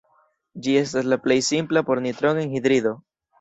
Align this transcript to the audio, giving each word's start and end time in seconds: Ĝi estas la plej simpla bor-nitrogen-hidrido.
Ĝi 0.67 0.71
estas 0.79 1.09
la 1.13 1.17
plej 1.25 1.37
simpla 1.49 1.85
bor-nitrogen-hidrido. 1.91 2.97